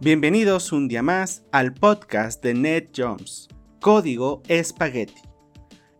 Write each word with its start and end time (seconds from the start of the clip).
Bienvenidos 0.00 0.70
un 0.70 0.86
día 0.86 1.02
más 1.02 1.44
al 1.50 1.74
podcast 1.74 2.40
de 2.40 2.54
Ned 2.54 2.90
Jones, 2.96 3.48
Código 3.80 4.44
Espagueti. 4.46 5.20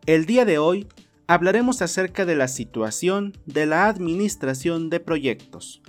El 0.06 0.24
día 0.24 0.44
de 0.44 0.58
hoy 0.58 0.86
hablaremos 1.26 1.82
acerca 1.82 2.24
de 2.24 2.36
la 2.36 2.46
situación 2.46 3.32
de 3.44 3.66
la 3.66 3.88
administración 3.88 4.88
de 4.88 5.00
proyectos, 5.00 5.82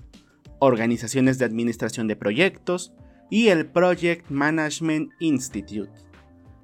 organizaciones 0.58 1.38
de 1.38 1.46
administración 1.46 2.08
de 2.08 2.16
proyectos 2.16 2.94
y 3.30 3.50
el 3.50 3.68
Project 3.68 4.32
Management 4.32 5.12
Institute. 5.20 5.94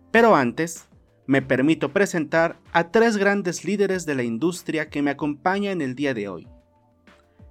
Pero 0.09 0.35
antes, 0.35 0.87
me 1.27 1.43
permito 1.43 1.93
presentar 1.93 2.59
a 2.73 2.89
tres 2.89 3.17
grandes 3.17 3.63
líderes 3.63 4.07
de 4.07 4.15
la 4.15 4.23
industria 4.23 4.89
que 4.89 5.03
me 5.03 5.11
acompañan 5.11 5.81
el 5.81 5.93
día 5.93 6.15
de 6.15 6.27
hoy. 6.27 6.47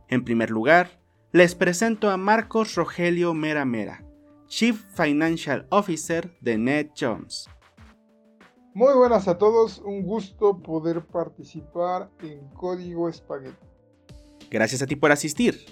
En 0.09 0.25
primer 0.25 0.51
lugar, 0.51 1.04
les 1.35 1.57
presento 1.57 2.11
a 2.11 2.17
Marcos 2.17 2.77
Rogelio 2.77 3.35
Mera 3.35 3.65
Mera, 3.65 4.05
Chief 4.47 4.81
Financial 4.95 5.67
Officer 5.71 6.33
de 6.41 6.57
Ned 6.57 6.91
Jones. 6.97 7.51
Muy 8.73 8.95
buenas 8.95 9.27
a 9.27 9.37
todos, 9.37 9.81
un 9.81 10.03
gusto 10.03 10.63
poder 10.63 11.05
participar 11.05 12.09
en 12.21 12.39
Código 12.51 13.09
Espagueti. 13.09 13.57
Gracias 14.49 14.81
a 14.83 14.87
ti 14.87 14.95
por 14.95 15.11
asistir. 15.11 15.67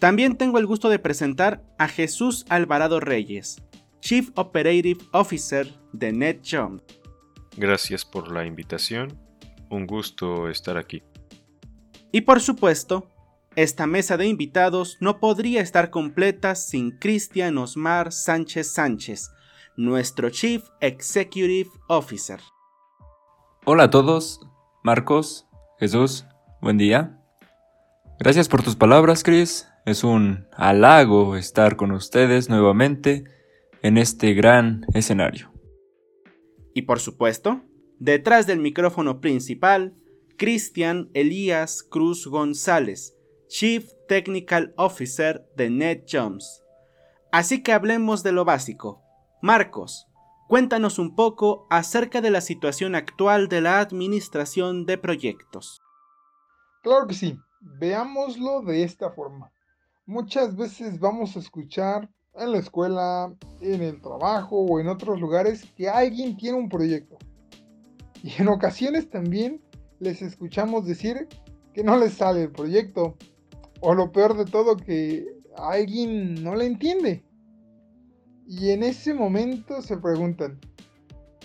También 0.00 0.36
tengo 0.36 0.58
el 0.58 0.66
gusto 0.66 0.88
de 0.88 0.98
presentar 0.98 1.62
a 1.78 1.86
Jesús 1.86 2.44
Alvarado 2.48 2.98
Reyes, 2.98 3.62
Chief 4.00 4.30
Operative 4.34 4.98
Officer 5.12 5.78
de 5.92 6.40
Jones. 6.44 6.82
Gracias 7.56 8.04
por 8.04 8.32
la 8.32 8.44
invitación, 8.44 9.16
un 9.70 9.86
gusto 9.86 10.48
estar 10.48 10.76
aquí. 10.76 11.04
Y 12.10 12.22
por 12.22 12.40
supuesto, 12.40 13.08
esta 13.62 13.88
mesa 13.88 14.16
de 14.16 14.24
invitados 14.24 14.98
no 15.00 15.18
podría 15.18 15.60
estar 15.60 15.90
completa 15.90 16.54
sin 16.54 16.92
Cristian 16.92 17.58
Osmar 17.58 18.12
Sánchez 18.12 18.68
Sánchez, 18.68 19.32
nuestro 19.76 20.30
Chief 20.30 20.62
Executive 20.80 21.68
Officer. 21.88 22.38
Hola 23.64 23.84
a 23.84 23.90
todos, 23.90 24.40
Marcos, 24.84 25.48
Jesús, 25.80 26.24
buen 26.62 26.78
día. 26.78 27.20
Gracias 28.20 28.46
por 28.46 28.62
tus 28.62 28.76
palabras, 28.76 29.24
Chris. 29.24 29.66
Es 29.84 30.04
un 30.04 30.46
halago 30.52 31.34
estar 31.34 31.74
con 31.74 31.90
ustedes 31.90 32.48
nuevamente 32.48 33.24
en 33.82 33.98
este 33.98 34.34
gran 34.34 34.86
escenario. 34.94 35.50
Y 36.74 36.82
por 36.82 37.00
supuesto, 37.00 37.62
detrás 37.98 38.46
del 38.46 38.60
micrófono 38.60 39.20
principal, 39.20 39.96
Cristian 40.36 41.10
Elías 41.12 41.82
Cruz 41.82 42.28
González, 42.28 43.17
Chief 43.48 43.92
Technical 44.06 44.74
Officer 44.76 45.48
de 45.56 45.70
NetJumps. 45.70 46.62
Así 47.32 47.62
que 47.62 47.72
hablemos 47.72 48.22
de 48.22 48.32
lo 48.32 48.44
básico. 48.44 49.02
Marcos, 49.40 50.06
cuéntanos 50.48 50.98
un 50.98 51.16
poco 51.16 51.66
acerca 51.70 52.20
de 52.20 52.30
la 52.30 52.42
situación 52.42 52.94
actual 52.94 53.48
de 53.48 53.62
la 53.62 53.80
administración 53.80 54.84
de 54.84 54.98
proyectos. 54.98 55.80
Claro 56.82 57.06
que 57.06 57.14
sí, 57.14 57.38
veámoslo 57.60 58.60
de 58.60 58.82
esta 58.82 59.10
forma. 59.10 59.50
Muchas 60.04 60.54
veces 60.54 61.00
vamos 61.00 61.34
a 61.34 61.38
escuchar 61.38 62.10
en 62.34 62.52
la 62.52 62.58
escuela, 62.58 63.34
en 63.62 63.82
el 63.82 64.02
trabajo 64.02 64.58
o 64.58 64.78
en 64.78 64.88
otros 64.88 65.18
lugares 65.20 65.64
que 65.74 65.88
alguien 65.88 66.36
tiene 66.36 66.58
un 66.58 66.68
proyecto. 66.68 67.16
Y 68.22 68.30
en 68.42 68.48
ocasiones 68.48 69.08
también 69.08 69.62
les 70.00 70.20
escuchamos 70.20 70.84
decir 70.86 71.28
que 71.72 71.82
no 71.82 71.96
les 71.96 72.12
sale 72.12 72.42
el 72.42 72.52
proyecto 72.52 73.16
o 73.80 73.94
lo 73.94 74.12
peor 74.12 74.36
de 74.36 74.44
todo, 74.44 74.76
que 74.76 75.26
alguien 75.56 76.42
no 76.42 76.54
le 76.54 76.66
entiende. 76.66 77.22
Y 78.46 78.70
en 78.70 78.82
ese 78.82 79.12
momento 79.12 79.82
se 79.82 79.96
preguntan, 79.96 80.58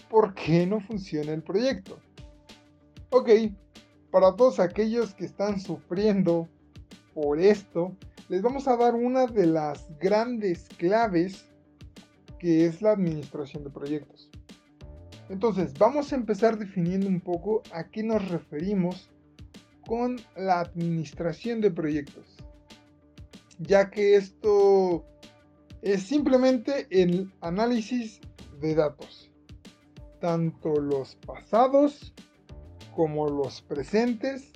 ¿por 0.09 0.33
qué 0.33 0.65
no 0.65 0.79
funciona 0.79 1.33
el 1.33 1.43
proyecto? 1.43 1.99
Ok, 3.09 3.29
para 4.11 4.35
todos 4.35 4.59
aquellos 4.59 5.13
que 5.13 5.25
están 5.25 5.59
sufriendo 5.59 6.47
por 7.13 7.39
esto, 7.39 7.95
les 8.29 8.41
vamos 8.41 8.67
a 8.67 8.77
dar 8.77 8.95
una 8.95 9.27
de 9.27 9.45
las 9.45 9.87
grandes 9.99 10.67
claves 10.77 11.45
que 12.39 12.65
es 12.65 12.81
la 12.81 12.91
administración 12.91 13.63
de 13.63 13.69
proyectos. 13.69 14.29
Entonces, 15.29 15.73
vamos 15.77 16.11
a 16.11 16.15
empezar 16.15 16.57
definiendo 16.57 17.07
un 17.07 17.21
poco 17.21 17.63
a 17.71 17.89
qué 17.89 18.03
nos 18.03 18.27
referimos 18.29 19.09
con 19.87 20.17
la 20.35 20.61
administración 20.61 21.61
de 21.61 21.71
proyectos, 21.71 22.25
ya 23.59 23.89
que 23.89 24.15
esto 24.15 25.05
es 25.81 26.03
simplemente 26.03 26.87
el 26.89 27.31
análisis 27.41 28.21
de 28.61 28.75
datos, 28.75 29.29
tanto 30.19 30.79
los 30.79 31.15
pasados 31.15 32.13
como 32.95 33.27
los 33.27 33.61
presentes 33.61 34.51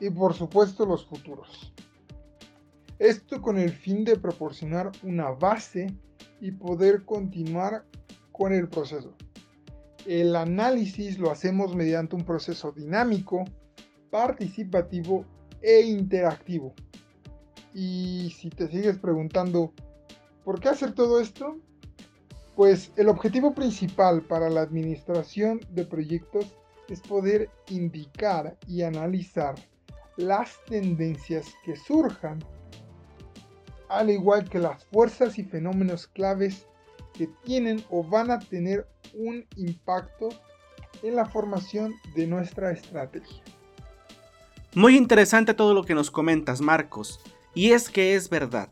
y 0.00 0.10
por 0.10 0.34
supuesto 0.34 0.86
los 0.86 1.06
futuros. 1.06 1.72
Esto 2.98 3.40
con 3.40 3.58
el 3.58 3.70
fin 3.70 4.04
de 4.04 4.16
proporcionar 4.16 4.90
una 5.02 5.30
base 5.30 5.92
y 6.40 6.52
poder 6.52 7.04
continuar 7.04 7.84
con 8.32 8.52
el 8.52 8.68
proceso. 8.68 9.14
El 10.06 10.36
análisis 10.36 11.18
lo 11.18 11.30
hacemos 11.30 11.74
mediante 11.74 12.16
un 12.16 12.24
proceso 12.24 12.72
dinámico 12.72 13.44
participativo 14.10 15.24
e 15.62 15.80
interactivo. 15.82 16.74
Y 17.74 18.34
si 18.36 18.50
te 18.50 18.68
sigues 18.68 18.98
preguntando, 18.98 19.72
¿por 20.44 20.60
qué 20.60 20.68
hacer 20.68 20.92
todo 20.92 21.20
esto? 21.20 21.58
Pues 22.56 22.90
el 22.96 23.08
objetivo 23.08 23.54
principal 23.54 24.22
para 24.22 24.50
la 24.50 24.62
administración 24.62 25.60
de 25.70 25.84
proyectos 25.84 26.46
es 26.88 27.00
poder 27.00 27.50
indicar 27.68 28.56
y 28.66 28.82
analizar 28.82 29.54
las 30.16 30.58
tendencias 30.64 31.46
que 31.64 31.76
surjan, 31.76 32.40
al 33.88 34.10
igual 34.10 34.48
que 34.48 34.58
las 34.58 34.84
fuerzas 34.86 35.38
y 35.38 35.44
fenómenos 35.44 36.08
claves 36.08 36.66
que 37.14 37.28
tienen 37.44 37.84
o 37.90 38.02
van 38.02 38.30
a 38.30 38.38
tener 38.38 38.88
un 39.14 39.46
impacto 39.56 40.28
en 41.02 41.16
la 41.16 41.26
formación 41.26 41.94
de 42.14 42.26
nuestra 42.26 42.72
estrategia. 42.72 43.42
Muy 44.74 44.96
interesante 44.96 45.54
todo 45.54 45.74
lo 45.74 45.84
que 45.84 45.94
nos 45.94 46.10
comentas, 46.10 46.60
Marcos, 46.60 47.20
y 47.54 47.72
es 47.72 47.88
que 47.88 48.14
es 48.14 48.28
verdad. 48.28 48.70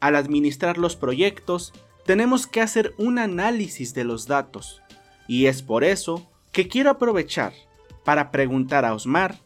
Al 0.00 0.16
administrar 0.16 0.78
los 0.78 0.96
proyectos, 0.96 1.72
tenemos 2.04 2.46
que 2.46 2.60
hacer 2.60 2.92
un 2.98 3.18
análisis 3.18 3.94
de 3.94 4.04
los 4.04 4.26
datos, 4.26 4.82
y 5.28 5.46
es 5.46 5.62
por 5.62 5.84
eso 5.84 6.28
que 6.52 6.68
quiero 6.68 6.90
aprovechar 6.90 7.52
para 8.04 8.30
preguntar 8.30 8.84
a 8.84 8.94
Osmar 8.94 9.38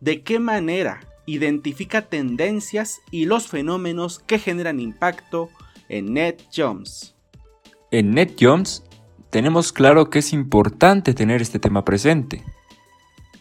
de 0.00 0.22
qué 0.22 0.38
manera 0.38 1.00
identifica 1.26 2.02
tendencias 2.02 3.00
y 3.10 3.24
los 3.24 3.48
fenómenos 3.48 4.18
que 4.20 4.38
generan 4.38 4.80
impacto 4.80 5.48
en 5.88 6.12
NetJumps. 6.14 7.14
En 7.90 8.12
NetJumps 8.12 8.84
tenemos 9.30 9.72
claro 9.72 10.10
que 10.10 10.20
es 10.20 10.32
importante 10.32 11.14
tener 11.14 11.42
este 11.42 11.58
tema 11.58 11.84
presente 11.84 12.44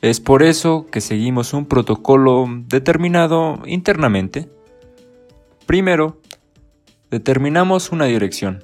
es 0.02 0.20
por 0.22 0.44
eso 0.44 0.88
que 0.90 1.02
seguimos 1.02 1.54
un 1.54 1.66
protocolo 1.66 2.46
determinado 2.68 3.60
internamente. 3.66 4.50
Primero, 5.66 6.22
determinamos 7.12 7.92
una 7.92 8.06
dirección. 8.06 8.64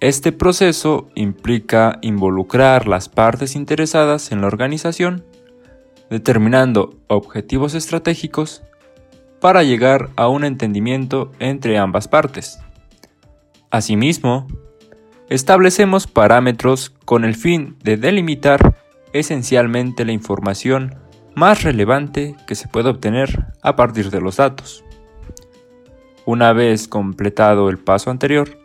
Este 0.00 0.32
proceso 0.32 1.08
implica 1.14 1.98
involucrar 2.02 2.88
las 2.88 3.08
partes 3.08 3.54
interesadas 3.54 4.32
en 4.32 4.40
la 4.40 4.46
organización, 4.46 5.24
determinando 6.10 6.96
objetivos 7.06 7.74
estratégicos 7.74 8.62
para 9.40 9.62
llegar 9.62 10.10
a 10.16 10.28
un 10.28 10.44
entendimiento 10.44 11.32
entre 11.38 11.76
ambas 11.78 12.08
partes. 12.08 12.58
Asimismo, 13.70 14.46
establecemos 15.28 16.06
parámetros 16.06 16.90
con 17.04 17.24
el 17.24 17.34
fin 17.34 17.76
de 17.82 17.96
delimitar 17.96 18.83
esencialmente 19.14 20.04
la 20.04 20.12
información 20.12 20.96
más 21.34 21.62
relevante 21.62 22.36
que 22.46 22.54
se 22.54 22.68
puede 22.68 22.90
obtener 22.90 23.46
a 23.62 23.76
partir 23.76 24.10
de 24.10 24.20
los 24.20 24.36
datos. 24.36 24.84
Una 26.26 26.52
vez 26.52 26.88
completado 26.88 27.70
el 27.70 27.78
paso 27.78 28.10
anterior, 28.10 28.58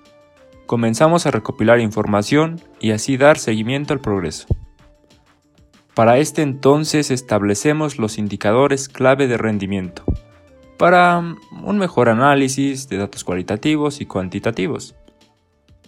comenzamos 0.66 1.26
a 1.26 1.32
recopilar 1.32 1.80
información 1.80 2.60
y 2.80 2.92
así 2.92 3.16
dar 3.16 3.38
seguimiento 3.38 3.94
al 3.94 4.02
progreso. 4.02 4.48
Para 5.94 6.18
este 6.18 6.42
entonces 6.42 7.12
establecemos 7.12 8.00
los 8.00 8.18
indicadores 8.18 8.90
clave 8.90 9.28
de 9.28 9.38
rendimiento, 9.38 10.04
para 10.78 11.20
un 11.20 11.78
mejor 11.78 12.10
análisis 12.10 12.88
de 12.88 12.98
datos 12.98 13.24
cualitativos 13.24 14.02
y 14.02 14.06
cuantitativos. 14.06 14.96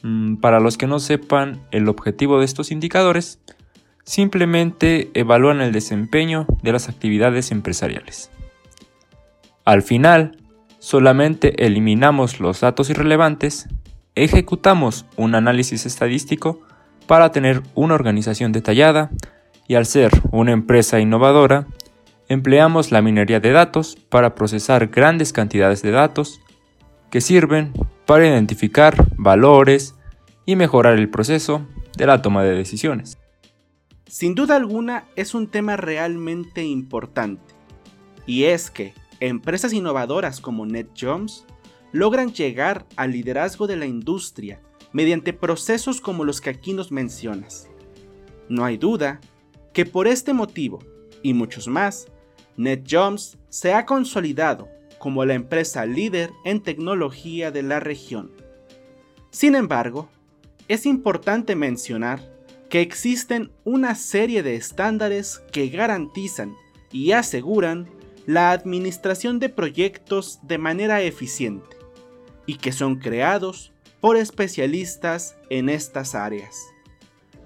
Mm, 0.03 0.35
para 0.37 0.59
los 0.59 0.77
que 0.77 0.87
no 0.87 0.99
sepan 0.99 1.61
el 1.71 1.87
objetivo 1.87 2.39
de 2.39 2.45
estos 2.45 2.71
indicadores, 2.71 3.39
simplemente 4.11 5.09
evalúan 5.13 5.61
el 5.61 5.71
desempeño 5.71 6.45
de 6.61 6.73
las 6.73 6.89
actividades 6.89 7.49
empresariales. 7.49 8.29
Al 9.63 9.83
final, 9.83 10.35
solamente 10.79 11.65
eliminamos 11.65 12.41
los 12.41 12.59
datos 12.59 12.89
irrelevantes, 12.89 13.69
ejecutamos 14.15 15.05
un 15.15 15.33
análisis 15.33 15.85
estadístico 15.85 16.59
para 17.07 17.31
tener 17.31 17.63
una 17.73 17.93
organización 17.93 18.51
detallada 18.51 19.11
y 19.65 19.75
al 19.75 19.85
ser 19.85 20.11
una 20.31 20.51
empresa 20.51 20.99
innovadora, 20.99 21.67
empleamos 22.27 22.91
la 22.91 23.01
minería 23.01 23.39
de 23.39 23.53
datos 23.53 23.95
para 24.09 24.35
procesar 24.35 24.87
grandes 24.87 25.31
cantidades 25.31 25.81
de 25.83 25.91
datos 25.91 26.41
que 27.11 27.21
sirven 27.21 27.71
para 28.05 28.27
identificar 28.27 29.05
valores 29.15 29.95
y 30.45 30.57
mejorar 30.57 30.99
el 30.99 31.09
proceso 31.09 31.65
de 31.95 32.07
la 32.07 32.21
toma 32.21 32.43
de 32.43 32.57
decisiones. 32.57 33.20
Sin 34.11 34.35
duda 34.35 34.57
alguna 34.57 35.05
es 35.15 35.33
un 35.33 35.47
tema 35.47 35.77
realmente 35.77 36.65
importante, 36.65 37.55
y 38.25 38.43
es 38.43 38.69
que 38.69 38.93
empresas 39.21 39.71
innovadoras 39.71 40.41
como 40.41 40.65
NetJoms 40.65 41.45
logran 41.93 42.33
llegar 42.33 42.85
al 42.97 43.13
liderazgo 43.13 43.67
de 43.67 43.77
la 43.77 43.85
industria 43.85 44.59
mediante 44.91 45.31
procesos 45.31 46.01
como 46.01 46.25
los 46.25 46.41
que 46.41 46.49
aquí 46.49 46.73
nos 46.73 46.91
mencionas. 46.91 47.69
No 48.49 48.65
hay 48.65 48.75
duda 48.75 49.21
que 49.71 49.85
por 49.85 50.09
este 50.09 50.33
motivo, 50.33 50.79
y 51.23 51.33
muchos 51.33 51.69
más, 51.69 52.07
NetJoms 52.57 53.37
se 53.47 53.73
ha 53.73 53.85
consolidado 53.85 54.67
como 54.99 55.23
la 55.23 55.35
empresa 55.35 55.85
líder 55.85 56.31
en 56.43 56.59
tecnología 56.59 57.49
de 57.49 57.63
la 57.63 57.79
región. 57.79 58.29
Sin 59.29 59.55
embargo, 59.55 60.09
es 60.67 60.85
importante 60.85 61.55
mencionar 61.55 62.40
que 62.71 62.79
existen 62.79 63.51
una 63.65 63.95
serie 63.95 64.43
de 64.43 64.55
estándares 64.55 65.43
que 65.51 65.67
garantizan 65.67 66.55
y 66.89 67.11
aseguran 67.11 67.89
la 68.25 68.51
administración 68.51 69.39
de 69.39 69.49
proyectos 69.49 70.39
de 70.43 70.57
manera 70.57 71.01
eficiente 71.01 71.75
y 72.45 72.55
que 72.55 72.71
son 72.71 72.95
creados 72.95 73.73
por 73.99 74.15
especialistas 74.15 75.35
en 75.49 75.67
estas 75.67 76.15
áreas. 76.15 76.57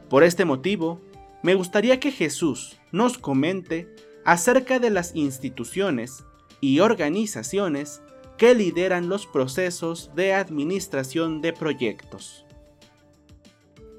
Por 0.10 0.24
este 0.24 0.46
motivo, 0.46 1.02
me 1.42 1.56
gustaría 1.56 2.00
que 2.00 2.12
Jesús 2.12 2.80
nos 2.92 3.18
comente 3.18 3.90
acerca 4.26 4.78
de 4.78 4.92
las 4.92 5.16
instituciones 5.16 6.24
y 6.62 6.82
organizaciones 6.82 8.04
que 8.38 8.54
lideran 8.54 9.10
los 9.10 9.26
procesos 9.26 10.12
de 10.16 10.36
administración 10.36 11.42
de 11.42 11.52
proyectos. 11.52 12.46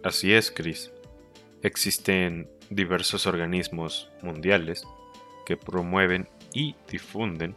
Así 0.05 0.33
es, 0.33 0.53
Chris. 0.53 0.93
Existen 1.63 2.49
diversos 2.71 3.27
organismos 3.27 4.11
mundiales 4.23 4.87
que 5.47 5.57
promueven 5.57 6.29
y 6.53 6.75
difunden 6.91 7.57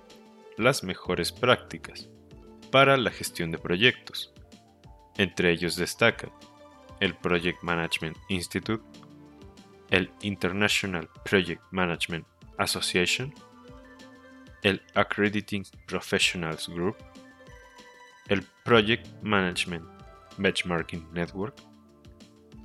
las 0.57 0.83
mejores 0.83 1.31
prácticas 1.31 2.09
para 2.71 2.97
la 2.97 3.11
gestión 3.11 3.51
de 3.51 3.57
proyectos. 3.57 4.33
Entre 5.17 5.51
ellos 5.51 5.75
destacan 5.75 6.31
el 6.99 7.15
Project 7.15 7.63
Management 7.63 8.17
Institute, 8.29 8.83
el 9.89 10.11
International 10.21 11.09
Project 11.25 11.61
Management 11.71 12.25
Association, 12.57 13.33
el 14.63 14.81
Accrediting 14.93 15.65
Professionals 15.87 16.67
Group, 16.67 16.97
el 18.27 18.43
Project 18.63 19.07
Management 19.23 19.85
Benchmarking 20.37 21.11
Network, 21.13 21.55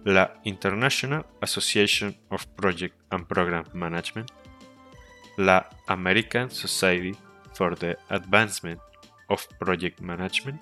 la 0.05 0.41
International 0.45 1.25
Association 1.41 2.17
of 2.31 2.47
Project 2.57 2.95
and 3.11 3.27
Program 3.27 3.65
Management, 3.73 4.31
la 5.37 5.69
American 5.87 6.51
Society 6.51 7.17
for 7.55 7.77
the 7.77 7.97
Advancement 8.11 8.81
of 9.29 9.47
Project 9.59 10.01
Management, 10.01 10.61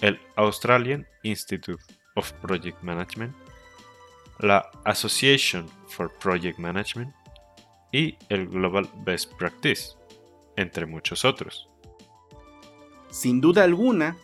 el 0.00 0.18
Australian 0.36 1.06
Institute 1.22 1.82
of 2.16 2.32
Project 2.40 2.82
Management, 2.82 3.34
la 4.40 4.70
Association 4.84 5.66
for 5.86 6.10
Project 6.18 6.58
Management 6.58 7.14
y 7.92 8.16
el 8.30 8.46
Global 8.46 8.88
Best 9.04 9.32
Practice, 9.34 9.96
entre 10.56 10.86
muchos 10.86 11.24
otros. 11.24 11.68
Sin 13.10 13.40
duda 13.40 13.64
alguna, 13.64 14.16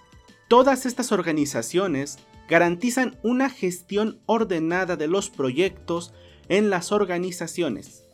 todas 0.49 0.87
estas 0.87 1.13
organizaciones 1.13 2.19
garantizan 2.49 3.17
una 3.23 3.49
gestión 3.51 4.21
ordenada 4.27 4.97
de 4.97 5.07
los 5.07 5.31
proyectos 5.31 6.13
en 6.49 6.71
las 6.71 6.93
organizaciones. 6.93 8.05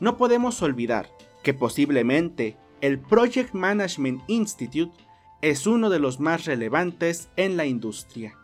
No 0.00 0.16
podemos 0.16 0.62
olvidar 0.62 1.08
que 1.42 1.54
posiblemente 1.54 2.56
el 2.80 2.98
Project 2.98 3.54
Management 3.54 4.22
Institute 4.28 4.92
es 5.40 5.66
uno 5.66 5.90
de 5.90 5.98
los 5.98 6.20
más 6.20 6.44
relevantes 6.44 7.28
en 7.36 7.56
la 7.56 7.66
industria. 7.66 8.36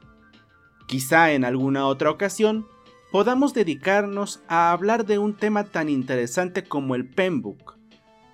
Quizá 0.87 1.33
en 1.33 1.45
alguna 1.45 1.87
otra 1.87 2.11
ocasión 2.11 2.67
podamos 3.11 3.55
dedicarnos 3.55 4.43
a 4.49 4.73
hablar 4.73 5.07
de 5.07 5.19
un 5.19 5.35
tema 5.35 5.65
tan 5.65 5.89
interesante 5.89 6.65
como 6.65 6.95
el 6.95 7.09
Penbook, 7.09 7.77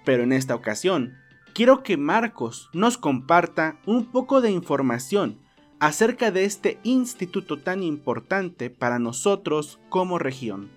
pero 0.05 0.23
en 0.23 0.33
esta 0.33 0.55
ocasión 0.55 1.15
quiero 1.55 1.83
que 1.83 1.97
Marcos 1.97 2.71
nos 2.73 2.97
comparta 2.97 3.79
un 3.87 4.07
poco 4.07 4.41
de 4.41 4.51
información 4.51 5.39
acerca 5.81 6.31
de 6.31 6.45
este 6.45 6.79
instituto 6.83 7.63
tan 7.63 7.83
importante 7.83 8.69
para 8.69 8.99
nosotros 8.99 9.81
como 9.89 10.19
región. 10.19 10.71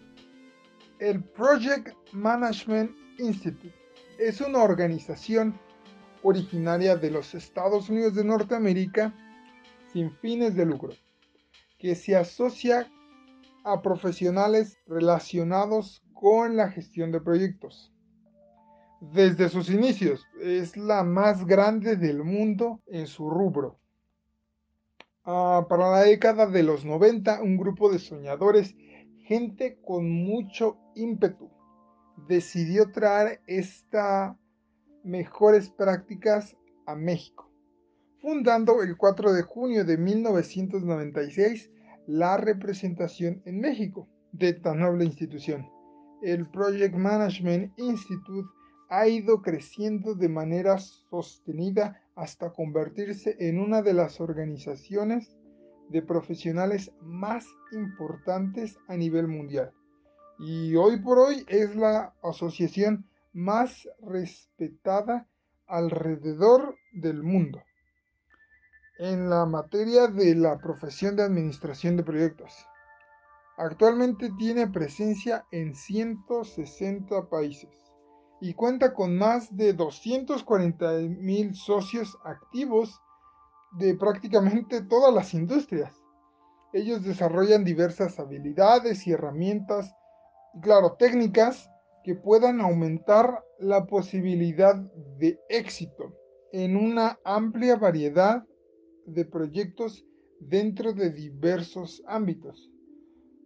El 0.97 1.21
Project 1.21 1.93
Management 2.13 2.91
Institute 3.19 3.75
es 4.17 4.39
una 4.39 4.63
organización 4.63 5.59
originaria 6.23 6.95
de 6.95 7.11
los 7.11 7.35
Estados 7.35 7.89
Unidos 7.89 8.15
de 8.15 8.23
Norteamérica 8.23 9.13
sin 9.91 10.09
fines 10.19 10.55
de 10.55 10.65
lucro, 10.65 10.93
que 11.77 11.95
se 11.95 12.15
asocia 12.15 12.89
a 13.65 13.81
profesionales 13.81 14.77
relacionados 14.87 16.01
con 16.13 16.55
la 16.55 16.71
gestión 16.71 17.11
de 17.11 17.19
proyectos. 17.19 17.93
Desde 19.01 19.49
sus 19.49 19.69
inicios 19.69 20.25
es 20.41 20.77
la 20.77 21.03
más 21.03 21.45
grande 21.45 21.97
del 21.97 22.23
mundo 22.23 22.81
en 22.87 23.05
su 23.05 23.29
rubro 23.29 23.82
Ah, 25.25 25.67
para 25.69 25.89
la 25.89 26.01
década 26.01 26.47
de 26.47 26.63
los 26.63 26.83
90, 26.83 27.41
un 27.41 27.55
grupo 27.55 27.89
de 27.89 27.99
soñadores, 27.99 28.75
gente 29.19 29.79
con 29.81 30.11
mucho 30.11 30.77
ímpetu, 30.95 31.49
decidió 32.27 32.91
traer 32.91 33.39
estas 33.47 34.35
mejores 35.05 35.69
prácticas 35.69 36.57
a 36.85 36.95
México, 36.95 37.49
fundando 38.19 38.83
el 38.83 38.97
4 38.97 39.31
de 39.31 39.43
junio 39.43 39.85
de 39.85 39.97
1996 39.97 41.71
la 42.05 42.35
representación 42.35 43.41
en 43.45 43.61
México 43.61 44.09
de 44.33 44.49
esta 44.49 44.73
noble 44.73 45.05
institución. 45.05 45.69
El 46.21 46.49
Project 46.49 46.95
Management 46.95 47.71
Institute 47.79 48.49
ha 48.89 49.07
ido 49.07 49.41
creciendo 49.41 50.15
de 50.15 50.27
manera 50.27 50.79
sostenida 50.79 52.02
hasta 52.15 52.51
convertirse 52.51 53.35
en 53.39 53.59
una 53.59 53.81
de 53.81 53.93
las 53.93 54.21
organizaciones 54.21 55.35
de 55.89 56.01
profesionales 56.01 56.91
más 57.01 57.45
importantes 57.71 58.77
a 58.87 58.95
nivel 58.95 59.27
mundial. 59.27 59.71
Y 60.39 60.75
hoy 60.75 61.01
por 61.01 61.19
hoy 61.19 61.45
es 61.47 61.75
la 61.75 62.13
asociación 62.23 63.05
más 63.33 63.87
respetada 64.01 65.27
alrededor 65.67 66.75
del 66.91 67.23
mundo 67.23 67.61
en 68.99 69.29
la 69.29 69.45
materia 69.45 70.07
de 70.07 70.35
la 70.35 70.59
profesión 70.59 71.15
de 71.15 71.23
administración 71.23 71.97
de 71.97 72.03
proyectos. 72.03 72.53
Actualmente 73.57 74.31
tiene 74.37 74.67
presencia 74.67 75.45
en 75.51 75.75
160 75.75 77.29
países 77.29 77.82
y 78.43 78.55
cuenta 78.55 78.93
con 78.93 79.17
más 79.17 79.55
de 79.55 79.71
240 79.71 80.91
mil 81.17 81.55
socios 81.55 82.17
activos 82.25 82.99
de 83.79 83.95
prácticamente 83.95 84.81
todas 84.81 85.13
las 85.13 85.33
industrias. 85.33 85.93
Ellos 86.73 87.03
desarrollan 87.03 87.63
diversas 87.63 88.19
habilidades 88.19 89.07
y 89.07 89.13
herramientas, 89.13 89.95
claro, 90.61 90.97
técnicas 90.99 91.69
que 92.03 92.15
puedan 92.15 92.59
aumentar 92.59 93.45
la 93.59 93.85
posibilidad 93.85 94.75
de 95.19 95.39
éxito 95.47 96.13
en 96.51 96.75
una 96.75 97.17
amplia 97.23 97.77
variedad 97.77 98.43
de 99.05 99.23
proyectos 99.23 100.05
dentro 100.41 100.91
de 100.91 101.11
diversos 101.11 102.03
ámbitos. 102.07 102.69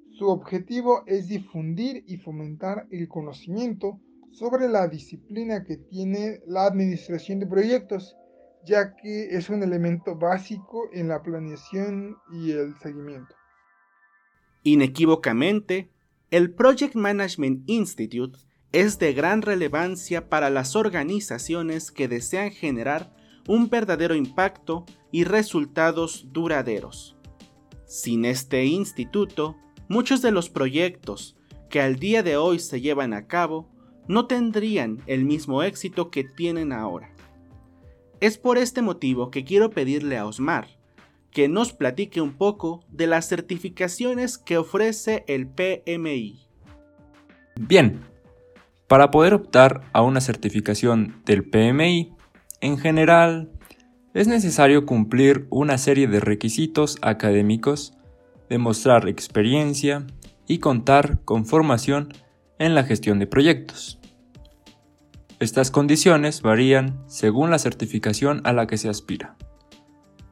Su 0.10 0.28
objetivo 0.30 1.04
es 1.06 1.28
difundir 1.28 2.04
y 2.08 2.18
fomentar 2.18 2.88
el 2.90 3.08
conocimiento 3.08 4.00
sobre 4.38 4.70
la 4.70 4.88
disciplina 4.88 5.64
que 5.64 5.78
tiene 5.78 6.42
la 6.46 6.68
administración 6.68 7.40
de 7.40 7.48
proyectos, 7.48 8.16
ya 8.64 8.96
que 8.96 9.36
es 9.36 9.50
un 9.50 9.64
elemento 9.64 10.16
básico 10.16 10.90
en 10.94 11.08
la 11.08 11.24
planeación 11.24 12.18
y 12.32 12.52
el 12.52 12.76
seguimiento. 12.78 13.34
Inequívocamente, 14.62 15.90
el 16.30 16.54
Project 16.54 16.94
Management 16.94 17.68
Institute 17.68 18.38
es 18.72 19.00
de 19.00 19.14
gran 19.14 19.42
relevancia 19.42 20.30
para 20.30 20.50
las 20.52 20.76
organizaciones 20.76 21.92
que 21.92 22.08
desean 22.08 22.52
generar 22.52 23.16
un 23.48 23.70
verdadero 23.70 24.14
impacto 24.14 24.86
y 25.12 25.24
resultados 25.24 26.28
duraderos. 26.32 27.18
Sin 27.86 28.26
este 28.26 28.66
instituto, 28.66 29.56
muchos 29.88 30.22
de 30.22 30.32
los 30.32 30.50
proyectos 30.50 31.38
que 31.70 31.82
al 31.82 31.96
día 31.96 32.22
de 32.22 32.38
hoy 32.38 32.60
se 32.60 32.82
llevan 32.82 33.14
a 33.14 33.26
cabo 33.26 33.77
no 34.08 34.28
tendrían 34.28 35.02
el 35.08 35.26
mismo 35.26 35.64
éxito 35.64 36.10
que 36.10 36.24
tienen 36.24 36.72
ahora. 36.72 37.12
Es 38.20 38.38
por 38.38 38.58
este 38.58 38.82
motivo 38.82 39.30
que 39.32 39.44
quiero 39.44 39.70
pedirle 39.70 40.18
a 40.18 40.26
Osmar 40.26 40.78
que 41.32 41.48
nos 41.48 41.72
platique 41.72 42.20
un 42.20 42.34
poco 42.34 42.84
de 42.90 43.06
las 43.06 43.28
certificaciones 43.28 44.40
que 44.40 44.58
ofrece 44.58 45.24
el 45.28 45.48
PMI. 45.48 46.40
Bien, 47.60 48.02
para 48.88 49.12
poder 49.12 49.36
optar 49.36 49.82
a 49.94 50.02
una 50.02 50.20
certificación 50.20 51.22
del 51.26 51.48
PMI, 51.48 52.12
en 52.62 52.78
general, 52.80 53.52
es 54.16 54.28
necesario 54.28 54.88
cumplir 54.88 55.46
una 55.52 55.78
serie 55.78 56.08
de 56.08 56.20
requisitos 56.20 56.98
académicos, 57.04 57.94
demostrar 58.50 59.08
experiencia 59.08 60.08
y 60.48 60.58
contar 60.58 61.20
con 61.24 61.46
formación 61.46 62.14
en 62.60 62.76
la 62.76 62.84
gestión 62.84 63.20
de 63.20 63.28
proyectos. 63.28 64.00
Estas 65.40 65.70
condiciones 65.70 66.42
varían 66.42 67.04
según 67.08 67.52
la 67.52 67.60
certificación 67.60 68.42
a 68.44 68.54
la 68.54 68.66
que 68.66 68.78
se 68.78 68.90
aspira. 68.90 69.36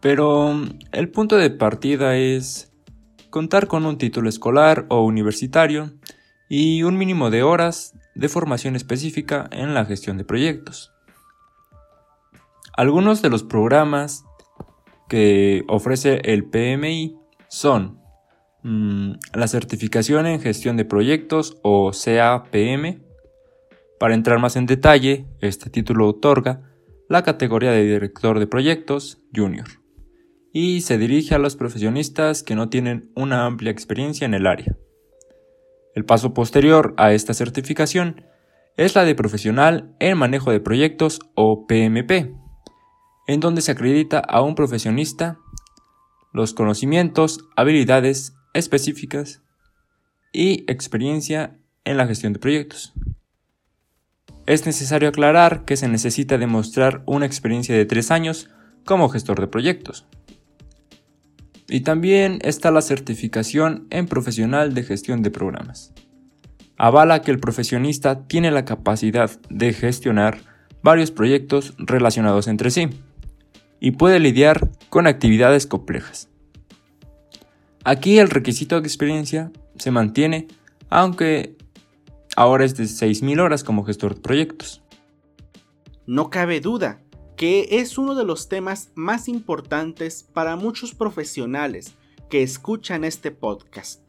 Pero 0.02 0.54
mm, 0.54 0.80
el 0.92 1.10
punto 1.10 1.38
de 1.38 1.52
partida 1.52 2.18
es 2.18 2.72
contar 3.30 3.68
con 3.68 3.86
un 3.86 3.98
título 3.98 4.30
escolar 4.30 4.86
o 4.90 5.04
universitario 5.04 5.92
y 6.50 6.84
un 6.84 6.98
mínimo 6.98 7.30
de 7.30 7.44
horas 7.44 7.94
de 8.16 8.30
formación 8.30 8.76
específica 8.76 9.48
en 9.52 9.74
la 9.74 9.86
gestión 9.86 10.18
de 10.18 10.24
proyectos. 10.24 10.94
Algunos 12.78 13.22
de 13.22 13.30
los 13.30 13.44
programas 13.44 14.24
que 15.08 15.64
ofrece 15.68 16.22
el 16.24 16.46
PMI 16.46 17.18
son 17.48 18.00
mm, 18.66 19.14
la 19.34 19.48
certificación 19.48 20.26
en 20.26 20.42
gestión 20.42 20.76
de 20.76 20.86
proyectos 20.86 21.58
o 21.62 21.92
CAPM. 21.92 23.02
Para 24.00 24.14
entrar 24.14 24.40
más 24.40 24.56
en 24.58 24.66
detalle, 24.66 25.26
este 25.40 25.70
título 25.70 26.10
otorga 26.10 26.62
la 27.08 27.24
categoría 27.24 27.72
de 27.72 27.84
director 27.84 28.40
de 28.40 28.48
proyectos 28.48 29.22
junior 29.34 29.68
y 30.52 30.82
se 30.82 30.98
dirige 30.98 31.36
a 31.36 31.38
los 31.38 31.56
profesionistas 31.56 32.42
que 32.42 32.56
no 32.56 32.70
tienen 32.70 33.12
una 33.14 33.46
amplia 33.46 33.72
experiencia 33.72 34.26
en 34.26 34.34
el 34.34 34.48
área. 34.48 34.76
El 35.96 36.06
paso 36.06 36.34
posterior 36.34 36.94
a 36.98 37.14
esta 37.14 37.34
certificación 37.34 38.24
es 38.78 38.96
la 38.96 39.04
de 39.04 39.16
profesional 39.16 39.96
en 40.00 40.18
manejo 40.18 40.52
de 40.52 40.60
proyectos 40.60 41.20
o 41.36 41.68
PMP, 41.68 42.34
en 43.28 43.40
donde 43.40 43.62
se 43.62 43.72
acredita 43.72 44.20
a 44.20 44.42
un 44.42 44.56
profesionista 44.56 45.40
los 46.32 46.54
conocimientos, 46.54 47.48
habilidades 47.56 48.35
específicas 48.56 49.44
y 50.34 50.64
experiencia 50.72 51.60
en 51.84 51.98
la 51.98 52.08
gestión 52.08 52.34
de 52.34 52.40
proyectos. 52.40 52.94
Es 54.48 54.66
necesario 54.66 55.10
aclarar 55.10 55.66
que 55.66 55.78
se 55.78 55.88
necesita 55.88 56.38
demostrar 56.38 57.04
una 57.06 57.26
experiencia 57.26 57.76
de 57.76 57.86
tres 57.86 58.12
años 58.12 58.50
como 58.86 59.10
gestor 59.10 59.40
de 59.40 59.48
proyectos. 59.48 60.08
Y 61.68 61.82
también 61.82 62.40
está 62.44 62.72
la 62.72 62.82
certificación 62.82 63.88
en 63.90 64.08
profesional 64.08 64.74
de 64.74 64.84
gestión 64.84 65.22
de 65.22 65.32
programas. 65.32 65.94
Avala 66.78 67.22
que 67.22 67.32
el 67.32 67.40
profesionista 67.40 68.28
tiene 68.28 68.52
la 68.52 68.66
capacidad 68.66 69.32
de 69.50 69.74
gestionar 69.74 70.40
varios 70.84 71.12
proyectos 71.12 71.74
relacionados 71.78 72.48
entre 72.48 72.70
sí 72.70 72.90
y 73.80 73.92
puede 73.92 74.20
lidiar 74.20 74.70
con 74.90 75.08
actividades 75.08 75.66
complejas. 75.66 76.30
Aquí 77.88 78.18
el 78.18 78.32
requisito 78.32 78.82
de 78.82 78.88
experiencia 78.88 79.52
se 79.78 79.92
mantiene, 79.92 80.48
aunque 80.90 81.56
ahora 82.36 82.66
es 82.66 82.76
de 82.76 82.86
6.000 82.86 83.40
horas 83.40 83.64
como 83.64 83.86
gestor 83.86 84.16
de 84.16 84.22
proyectos. 84.22 84.82
No 86.08 86.32
cabe 86.32 86.62
duda 86.62 87.04
que 87.38 87.68
es 87.80 88.00
uno 88.00 88.16
de 88.16 88.26
los 88.26 88.50
temas 88.50 88.90
más 88.96 89.28
importantes 89.28 90.24
para 90.24 90.56
muchos 90.56 90.96
profesionales 90.96 91.94
que 92.28 92.42
escuchan 92.42 93.04
este 93.04 93.30
podcast. 93.30 94.02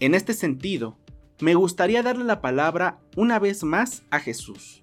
En 0.00 0.14
este 0.14 0.32
sentido, 0.32 0.96
me 1.38 1.54
gustaría 1.54 2.02
darle 2.02 2.24
la 2.24 2.40
palabra 2.40 2.98
una 3.14 3.38
vez 3.38 3.62
más 3.62 4.04
a 4.08 4.20
Jesús, 4.20 4.82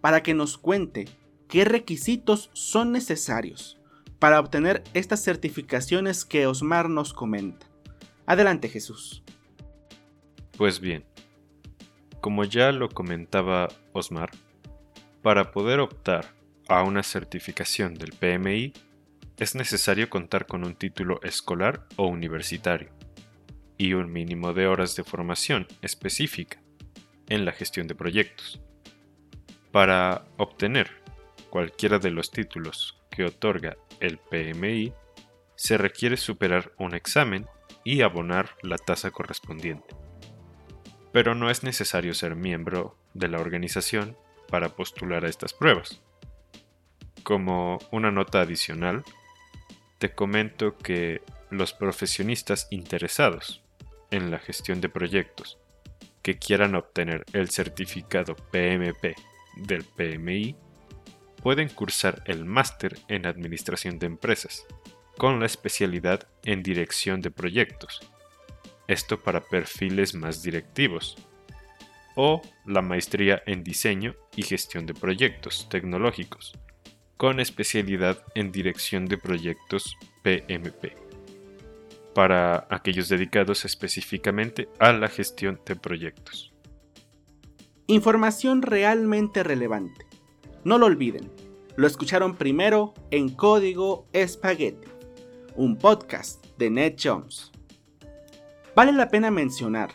para 0.00 0.22
que 0.22 0.32
nos 0.32 0.58
cuente 0.58 1.08
qué 1.48 1.64
requisitos 1.64 2.50
son 2.52 2.92
necesarios 2.92 3.77
para 4.18 4.40
obtener 4.40 4.82
estas 4.94 5.22
certificaciones 5.22 6.24
que 6.24 6.46
Osmar 6.46 6.88
nos 6.88 7.12
comenta. 7.12 7.66
Adelante 8.26 8.68
Jesús. 8.68 9.22
Pues 10.56 10.80
bien, 10.80 11.04
como 12.20 12.44
ya 12.44 12.72
lo 12.72 12.88
comentaba 12.88 13.68
Osmar, 13.92 14.30
para 15.22 15.52
poder 15.52 15.80
optar 15.80 16.26
a 16.68 16.82
una 16.82 17.02
certificación 17.02 17.94
del 17.94 18.12
PMI, 18.12 18.72
es 19.38 19.54
necesario 19.54 20.10
contar 20.10 20.46
con 20.46 20.64
un 20.64 20.74
título 20.74 21.20
escolar 21.22 21.86
o 21.96 22.08
universitario 22.08 22.90
y 23.76 23.92
un 23.92 24.12
mínimo 24.12 24.52
de 24.52 24.66
horas 24.66 24.96
de 24.96 25.04
formación 25.04 25.68
específica 25.80 26.60
en 27.28 27.44
la 27.44 27.52
gestión 27.52 27.86
de 27.86 27.94
proyectos. 27.94 28.60
Para 29.70 30.24
obtener 30.38 30.90
cualquiera 31.50 32.00
de 32.00 32.10
los 32.10 32.32
títulos 32.32 33.00
que 33.10 33.24
otorga 33.24 33.76
el 34.00 34.18
PMI, 34.18 34.92
se 35.56 35.76
requiere 35.78 36.16
superar 36.16 36.72
un 36.78 36.94
examen 36.94 37.46
y 37.84 38.02
abonar 38.02 38.56
la 38.62 38.78
tasa 38.78 39.10
correspondiente. 39.10 39.96
Pero 41.12 41.34
no 41.34 41.50
es 41.50 41.62
necesario 41.62 42.14
ser 42.14 42.36
miembro 42.36 42.96
de 43.14 43.28
la 43.28 43.40
organización 43.40 44.16
para 44.48 44.70
postular 44.70 45.24
a 45.24 45.28
estas 45.28 45.52
pruebas. 45.52 46.00
Como 47.22 47.78
una 47.90 48.10
nota 48.10 48.40
adicional, 48.40 49.04
te 49.98 50.14
comento 50.14 50.76
que 50.76 51.22
los 51.50 51.72
profesionistas 51.72 52.68
interesados 52.70 53.62
en 54.10 54.30
la 54.30 54.38
gestión 54.38 54.80
de 54.80 54.88
proyectos 54.88 55.58
que 56.22 56.38
quieran 56.38 56.74
obtener 56.74 57.24
el 57.32 57.50
certificado 57.50 58.36
PMP 58.36 59.16
del 59.56 59.84
PMI 59.84 60.56
pueden 61.42 61.68
cursar 61.68 62.22
el 62.26 62.44
máster 62.44 62.98
en 63.08 63.26
Administración 63.26 63.98
de 63.98 64.06
Empresas, 64.06 64.66
con 65.16 65.40
la 65.40 65.46
especialidad 65.46 66.28
en 66.44 66.62
Dirección 66.62 67.20
de 67.20 67.30
Proyectos, 67.30 68.00
esto 68.86 69.20
para 69.20 69.40
perfiles 69.40 70.14
más 70.14 70.42
directivos, 70.42 71.16
o 72.14 72.42
la 72.66 72.82
maestría 72.82 73.42
en 73.46 73.62
Diseño 73.62 74.14
y 74.34 74.42
Gestión 74.42 74.86
de 74.86 74.94
Proyectos 74.94 75.68
Tecnológicos, 75.68 76.56
con 77.16 77.40
especialidad 77.40 78.24
en 78.34 78.50
Dirección 78.52 79.06
de 79.06 79.18
Proyectos 79.18 79.96
PMP, 80.22 80.96
para 82.14 82.66
aquellos 82.70 83.08
dedicados 83.08 83.64
específicamente 83.64 84.68
a 84.78 84.92
la 84.92 85.08
gestión 85.08 85.60
de 85.64 85.76
proyectos. 85.76 86.52
Información 87.86 88.62
realmente 88.62 89.42
relevante 89.42 90.07
no 90.64 90.78
lo 90.78 90.86
olviden, 90.86 91.30
lo 91.76 91.86
escucharon 91.86 92.34
primero 92.36 92.94
en 93.10 93.28
Código 93.28 94.06
Spaghetti, 94.14 94.88
un 95.56 95.76
podcast 95.76 96.44
de 96.58 96.70
Ned 96.70 96.94
Jones. 97.02 97.52
Vale 98.74 98.92
la 98.92 99.08
pena 99.08 99.30
mencionar 99.30 99.90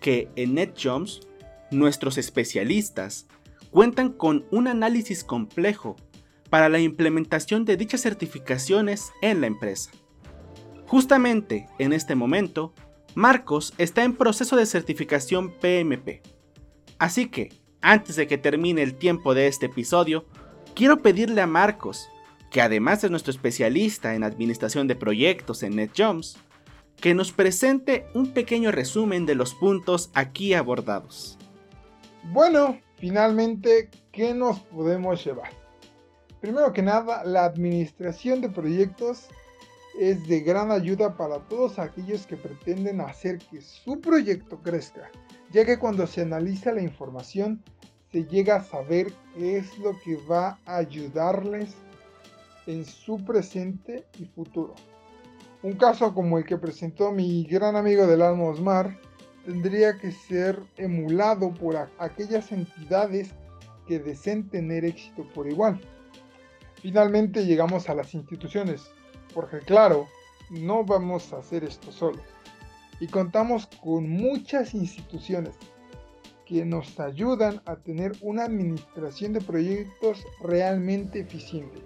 que 0.00 0.30
en 0.36 0.54
Ned 0.54 0.70
Jones 0.80 1.20
nuestros 1.70 2.18
especialistas 2.18 3.26
cuentan 3.70 4.12
con 4.12 4.46
un 4.50 4.68
análisis 4.68 5.24
complejo 5.24 5.96
para 6.50 6.68
la 6.68 6.80
implementación 6.80 7.64
de 7.64 7.76
dichas 7.76 8.00
certificaciones 8.00 9.12
en 9.22 9.40
la 9.40 9.46
empresa. 9.46 9.90
Justamente 10.86 11.68
en 11.78 11.92
este 11.92 12.14
momento, 12.14 12.72
Marcos 13.14 13.74
está 13.78 14.04
en 14.04 14.16
proceso 14.16 14.56
de 14.56 14.66
certificación 14.66 15.52
PMP. 15.52 16.22
Así 16.98 17.28
que, 17.28 17.52
antes 17.80 18.16
de 18.16 18.26
que 18.26 18.38
termine 18.38 18.82
el 18.82 18.94
tiempo 18.94 19.34
de 19.34 19.46
este 19.46 19.66
episodio, 19.66 20.24
quiero 20.74 21.02
pedirle 21.02 21.40
a 21.40 21.46
Marcos, 21.46 22.08
que 22.50 22.60
además 22.60 23.04
es 23.04 23.10
nuestro 23.10 23.30
especialista 23.30 24.14
en 24.14 24.24
administración 24.24 24.88
de 24.88 24.96
proyectos 24.96 25.62
en 25.62 25.76
NetJumps, 25.76 26.38
que 26.96 27.14
nos 27.14 27.32
presente 27.32 28.06
un 28.14 28.32
pequeño 28.32 28.72
resumen 28.72 29.26
de 29.26 29.34
los 29.34 29.54
puntos 29.54 30.10
aquí 30.14 30.54
abordados. 30.54 31.38
Bueno, 32.32 32.78
finalmente, 32.96 33.90
¿qué 34.10 34.34
nos 34.34 34.60
podemos 34.60 35.24
llevar? 35.24 35.50
Primero 36.40 36.72
que 36.72 36.82
nada, 36.82 37.24
la 37.24 37.44
administración 37.44 38.40
de 38.40 38.48
proyectos 38.48 39.28
es 39.98 40.26
de 40.28 40.40
gran 40.40 40.70
ayuda 40.70 41.16
para 41.16 41.40
todos 41.48 41.78
aquellos 41.78 42.26
que 42.26 42.36
pretenden 42.36 43.00
hacer 43.00 43.38
que 43.38 43.60
su 43.60 44.00
proyecto 44.00 44.60
crezca 44.62 45.10
ya 45.50 45.64
que 45.64 45.78
cuando 45.78 46.06
se 46.06 46.22
analiza 46.22 46.72
la 46.72 46.82
información 46.82 47.62
se 48.12 48.24
llega 48.24 48.56
a 48.56 48.64
saber 48.64 49.12
qué 49.34 49.58
es 49.58 49.78
lo 49.78 49.98
que 50.00 50.16
va 50.30 50.58
a 50.66 50.76
ayudarles 50.76 51.74
en 52.66 52.84
su 52.84 53.22
presente 53.24 54.04
y 54.18 54.26
futuro. 54.26 54.74
Un 55.62 55.74
caso 55.74 56.14
como 56.14 56.38
el 56.38 56.44
que 56.44 56.58
presentó 56.58 57.12
mi 57.12 57.44
gran 57.44 57.76
amigo 57.76 58.06
del 58.06 58.22
alma 58.22 58.44
Osmar 58.44 58.98
tendría 59.44 59.96
que 59.98 60.12
ser 60.12 60.58
emulado 60.76 61.52
por 61.52 61.76
aquellas 61.98 62.52
entidades 62.52 63.30
que 63.86 63.98
deseen 63.98 64.48
tener 64.48 64.84
éxito 64.84 65.26
por 65.34 65.48
igual. 65.48 65.80
Finalmente 66.80 67.44
llegamos 67.44 67.88
a 67.88 67.94
las 67.94 68.14
instituciones, 68.14 68.90
porque 69.38 69.60
claro, 69.60 70.08
no 70.50 70.82
vamos 70.82 71.32
a 71.32 71.38
hacer 71.38 71.62
esto 71.62 71.92
solo. 71.92 72.18
Y 72.98 73.06
contamos 73.06 73.68
con 73.80 74.10
muchas 74.10 74.74
instituciones 74.74 75.54
que 76.44 76.64
nos 76.64 76.98
ayudan 76.98 77.62
a 77.64 77.76
tener 77.76 78.16
una 78.20 78.46
administración 78.46 79.32
de 79.34 79.40
proyectos 79.40 80.26
realmente 80.42 81.20
eficiente. 81.20 81.80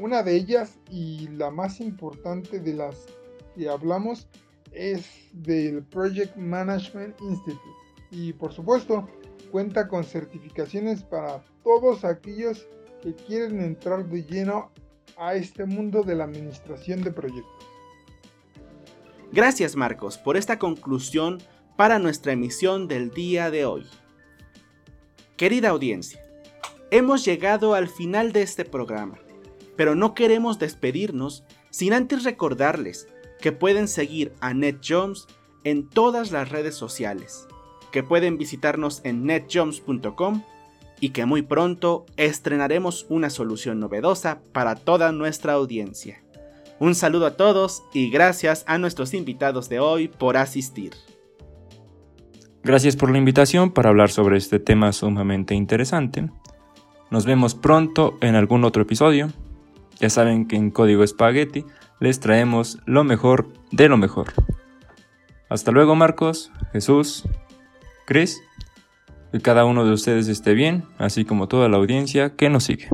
Una 0.00 0.24
de 0.24 0.34
ellas 0.34 0.80
y 0.90 1.28
la 1.28 1.52
más 1.52 1.78
importante 1.78 2.58
de 2.58 2.74
las 2.74 3.06
que 3.54 3.68
hablamos 3.68 4.26
es 4.72 5.08
del 5.32 5.84
Project 5.84 6.34
Management 6.34 7.14
Institute. 7.20 7.78
Y 8.10 8.32
por 8.32 8.52
supuesto, 8.52 9.08
cuenta 9.52 9.86
con 9.86 10.02
certificaciones 10.02 11.04
para 11.04 11.44
todos 11.62 12.04
aquellos 12.04 12.66
que 13.00 13.14
quieren 13.14 13.60
entrar 13.60 14.08
de 14.08 14.24
lleno 14.24 14.72
a 15.16 15.34
este 15.34 15.64
mundo 15.64 16.02
de 16.02 16.14
la 16.14 16.24
administración 16.24 17.02
de 17.02 17.10
proyectos. 17.10 17.66
Gracias 19.32 19.76
Marcos 19.76 20.18
por 20.18 20.36
esta 20.36 20.58
conclusión 20.58 21.42
para 21.76 21.98
nuestra 21.98 22.32
emisión 22.32 22.88
del 22.88 23.10
día 23.10 23.50
de 23.50 23.64
hoy. 23.64 23.86
Querida 25.36 25.70
audiencia, 25.70 26.24
hemos 26.90 27.24
llegado 27.24 27.74
al 27.74 27.88
final 27.88 28.32
de 28.32 28.42
este 28.42 28.64
programa, 28.64 29.18
pero 29.76 29.94
no 29.96 30.14
queremos 30.14 30.58
despedirnos 30.58 31.42
sin 31.70 31.92
antes 31.92 32.22
recordarles 32.22 33.08
que 33.40 33.50
pueden 33.50 33.88
seguir 33.88 34.32
a 34.40 34.54
NetJoms 34.54 35.26
en 35.64 35.88
todas 35.88 36.30
las 36.30 36.50
redes 36.50 36.76
sociales, 36.76 37.48
que 37.90 38.04
pueden 38.04 38.38
visitarnos 38.38 39.00
en 39.04 39.24
netjoms.com 39.24 40.42
y 41.04 41.10
que 41.10 41.26
muy 41.26 41.42
pronto 41.42 42.06
estrenaremos 42.16 43.04
una 43.10 43.28
solución 43.28 43.78
novedosa 43.78 44.40
para 44.54 44.74
toda 44.74 45.12
nuestra 45.12 45.52
audiencia. 45.52 46.22
Un 46.78 46.94
saludo 46.94 47.26
a 47.26 47.36
todos 47.36 47.82
y 47.92 48.08
gracias 48.08 48.64
a 48.66 48.78
nuestros 48.78 49.12
invitados 49.12 49.68
de 49.68 49.80
hoy 49.80 50.08
por 50.08 50.38
asistir. 50.38 50.94
Gracias 52.62 52.96
por 52.96 53.10
la 53.10 53.18
invitación 53.18 53.70
para 53.70 53.90
hablar 53.90 54.10
sobre 54.10 54.38
este 54.38 54.58
tema 54.58 54.94
sumamente 54.94 55.54
interesante. 55.54 56.30
Nos 57.10 57.26
vemos 57.26 57.54
pronto 57.54 58.16
en 58.22 58.34
algún 58.34 58.64
otro 58.64 58.84
episodio. 58.84 59.28
Ya 60.00 60.08
saben 60.08 60.48
que 60.48 60.56
en 60.56 60.70
Código 60.70 61.06
Spaghetti 61.06 61.66
les 62.00 62.18
traemos 62.18 62.78
lo 62.86 63.04
mejor 63.04 63.52
de 63.72 63.90
lo 63.90 63.98
mejor. 63.98 64.32
Hasta 65.50 65.70
luego 65.70 65.96
Marcos, 65.96 66.50
Jesús, 66.72 67.28
Chris 68.06 68.40
que 69.34 69.40
cada 69.40 69.64
uno 69.64 69.84
de 69.84 69.90
ustedes 69.90 70.28
esté 70.28 70.54
bien, 70.54 70.84
así 70.96 71.24
como 71.24 71.48
toda 71.48 71.68
la 71.68 71.76
audiencia 71.76 72.36
que 72.36 72.48
nos 72.48 72.62
sigue. 72.62 72.88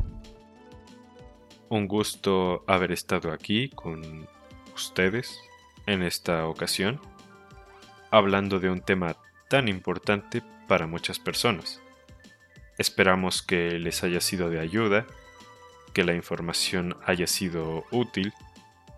Un 1.69 1.87
gusto 1.87 2.65
haber 2.67 2.93
estado 2.93 3.31
aquí 3.31 3.69
con 3.69 4.27
ustedes 4.75 5.39
en 5.85 6.03
esta 6.03 6.47
ocasión, 6.47 6.99
hablando 8.11 8.59
de 8.59 8.71
un 8.71 8.81
tema 8.81 9.17
tan 9.51 9.69
importante 9.69 10.43
para 10.67 10.87
muchas 10.87 11.19
personas. 11.19 11.83
Esperamos 12.79 13.43
que 13.43 13.79
les 13.79 14.03
haya 14.03 14.23
sido 14.23 14.49
de 14.49 14.61
ayuda, 14.61 15.07
que 15.93 16.05
la 16.05 16.15
información 16.15 16.97
haya 17.05 17.27
sido 17.27 17.85
útil 17.91 18.33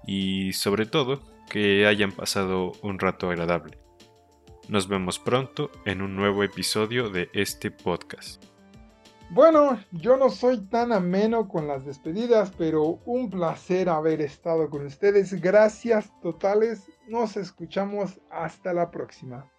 y 0.06 0.52
sobre 0.52 0.86
todo 0.86 1.20
que 1.50 1.88
hayan 1.88 2.12
pasado 2.12 2.70
un 2.82 3.00
rato 3.00 3.28
agradable. 3.30 3.81
Nos 4.68 4.88
vemos 4.88 5.18
pronto 5.18 5.70
en 5.84 6.02
un 6.02 6.16
nuevo 6.16 6.42
episodio 6.42 7.10
de 7.10 7.28
este 7.34 7.70
podcast. 7.70 8.42
Bueno, 9.30 9.78
yo 9.92 10.16
no 10.16 10.30
soy 10.30 10.60
tan 10.66 10.92
ameno 10.92 11.48
con 11.48 11.66
las 11.66 11.84
despedidas, 11.84 12.52
pero 12.56 13.00
un 13.04 13.30
placer 13.30 13.88
haber 13.88 14.20
estado 14.20 14.70
con 14.70 14.86
ustedes. 14.86 15.40
Gracias 15.40 16.12
totales. 16.20 16.90
Nos 17.08 17.36
escuchamos 17.36 18.20
hasta 18.30 18.72
la 18.72 18.90
próxima. 18.90 19.51